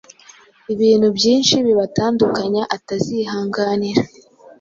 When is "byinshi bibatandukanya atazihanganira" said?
1.17-4.01